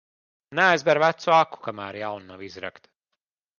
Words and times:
Neaizber 0.59 0.99
vecu 1.03 1.35
aku, 1.43 1.61
kamēr 1.69 2.01
jauna 2.01 2.25
nav 2.33 2.45
izrakta. 2.51 2.95